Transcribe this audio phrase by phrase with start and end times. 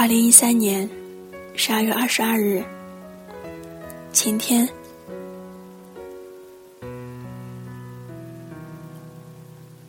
[0.00, 0.88] 二零一三年
[1.54, 2.64] 十二月二十二日，
[4.12, 4.66] 晴天。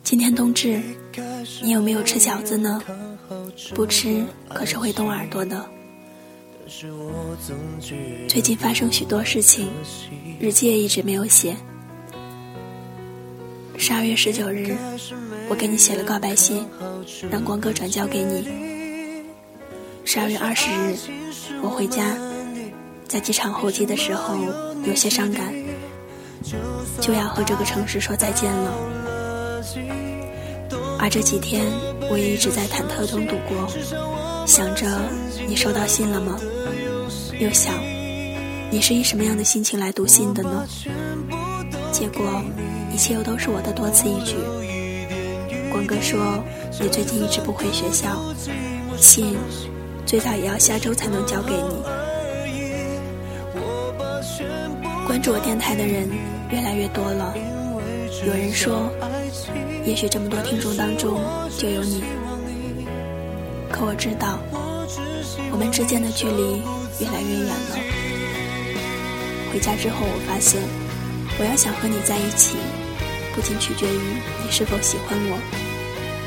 [0.02, 0.82] 今天冬至，
[1.62, 2.82] 你有没有吃饺子呢？
[3.74, 5.64] 不吃可是会冻耳朵的。
[8.28, 9.70] 最近发生许多事情，
[10.38, 11.56] 日记也一直没有写。
[13.78, 14.76] 十二月十九日，
[15.48, 16.66] 我给你写了告白信，
[17.30, 18.81] 让光哥转交给你。
[20.14, 20.94] 十二月二十日，
[21.62, 22.14] 我回家，
[23.08, 24.36] 在机场候机的时候
[24.84, 25.54] 有些伤感，
[27.00, 28.74] 就要和这个城市说再见了。
[30.98, 31.64] 而这几天，
[32.10, 33.66] 我也一直在忐忑中度过，
[34.46, 34.86] 想着
[35.48, 36.38] 你收到信了吗？
[37.38, 37.72] 又想
[38.70, 40.66] 你是以什么样的心情来读信的呢？
[41.90, 42.22] 结果
[42.92, 44.36] 一切又都是我的多此一举。
[45.70, 46.44] 光哥说
[46.78, 48.22] 你最近一直不回学校，
[48.98, 49.38] 信。
[50.04, 51.82] 最早也要下周才能交给你。
[55.06, 56.08] 关注我电台的人
[56.50, 57.34] 越来越多了，
[58.26, 58.90] 有人说，
[59.84, 61.20] 也许这么多听众当中
[61.58, 62.02] 就有你。
[63.70, 64.38] 可我知道，
[65.50, 66.62] 我们之间的距离
[67.00, 67.76] 越来越远了。
[69.52, 70.62] 回家之后，我发现，
[71.38, 72.56] 我要想和你在一起，
[73.34, 74.00] 不仅取决于
[74.44, 75.38] 你是否喜欢我，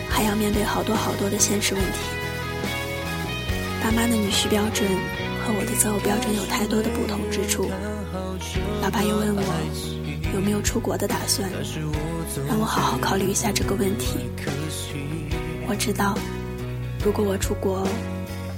[0.10, 2.00] 还要面对好多好多的现实问题。
[3.86, 4.90] 爸妈的女婿标准
[5.46, 7.70] 和我的择偶标准有太多的不同之处。
[8.82, 9.44] 老爸又问我
[10.34, 11.48] 有没有出国的打算，
[12.48, 14.18] 让我好好考虑一下这个问题。
[15.68, 16.18] 我知道，
[17.04, 17.88] 如果我出国，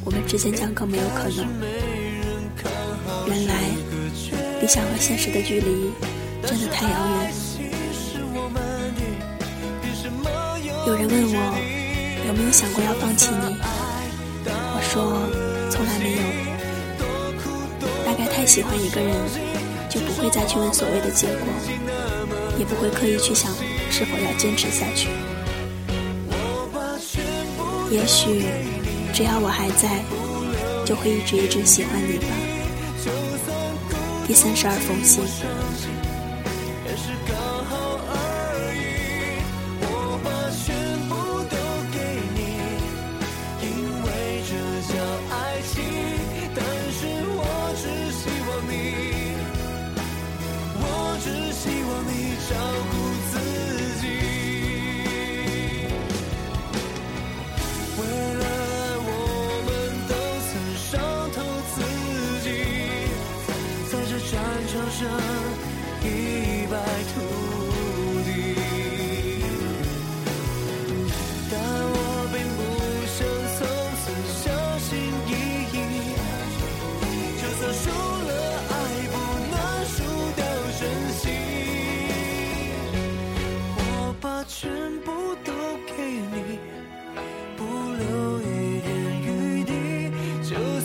[0.06, 1.46] 我们之间将更没有可能。
[3.28, 3.54] 原来，
[4.62, 5.92] 理想和现实的距离
[6.48, 7.34] 真的太遥远。
[10.88, 13.57] 有人问我有没有想过要放弃你。
[18.58, 19.14] 喜欢一个人，
[19.88, 21.48] 就不会再去问所谓的结果，
[22.58, 23.54] 也不会刻意去想
[23.92, 25.10] 是否要坚持下去。
[27.92, 28.46] 也许
[29.14, 30.04] 只要我还在，
[30.84, 32.26] 就会一直一直喜欢你吧。
[34.26, 35.24] 第三十二封信。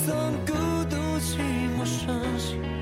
[0.05, 0.53] 算孤
[0.91, 1.39] 独、寂
[1.79, 2.82] 寞、伤心。